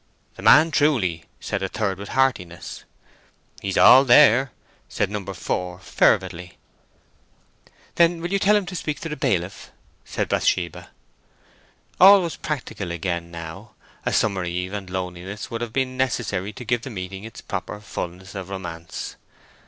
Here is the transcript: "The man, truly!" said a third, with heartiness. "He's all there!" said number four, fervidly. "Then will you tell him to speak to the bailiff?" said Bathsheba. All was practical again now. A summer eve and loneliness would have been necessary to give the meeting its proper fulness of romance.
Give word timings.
"The 0.35 0.41
man, 0.41 0.71
truly!" 0.71 1.25
said 1.39 1.61
a 1.61 1.69
third, 1.69 1.99
with 1.99 2.09
heartiness. 2.17 2.85
"He's 3.61 3.77
all 3.77 4.03
there!" 4.03 4.49
said 4.89 5.11
number 5.11 5.35
four, 5.35 5.77
fervidly. 5.77 6.57
"Then 7.93 8.19
will 8.19 8.31
you 8.31 8.39
tell 8.39 8.55
him 8.55 8.65
to 8.65 8.75
speak 8.75 8.99
to 9.01 9.09
the 9.09 9.15
bailiff?" 9.15 9.71
said 10.03 10.27
Bathsheba. 10.27 10.89
All 11.99 12.19
was 12.23 12.35
practical 12.35 12.91
again 12.91 13.29
now. 13.29 13.73
A 14.03 14.11
summer 14.11 14.43
eve 14.43 14.73
and 14.73 14.89
loneliness 14.89 15.51
would 15.51 15.61
have 15.61 15.71
been 15.71 15.97
necessary 15.97 16.51
to 16.51 16.65
give 16.65 16.81
the 16.81 16.89
meeting 16.89 17.23
its 17.23 17.39
proper 17.41 17.79
fulness 17.79 18.33
of 18.33 18.49
romance. 18.49 19.17